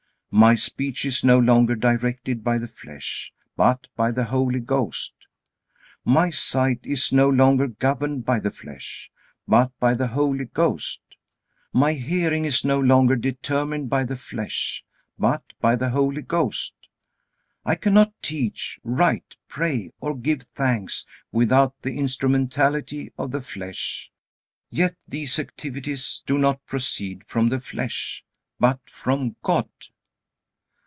[0.33, 5.13] "My speech is no longer directed by the flesh, but by the Holy Ghost.
[6.05, 9.11] My sight is no longer governed by the flesh,
[9.45, 11.01] but by the Holy Ghost.
[11.73, 14.85] My hearing is no longer determined by the flesh,
[15.19, 16.75] but by the Holy Ghost.
[17.65, 24.09] I cannot teach, write, pray, or give thanks without the instrumentality of the flesh;
[24.69, 28.23] yet these activities do not proceed from the flesh,
[28.61, 29.67] but from God."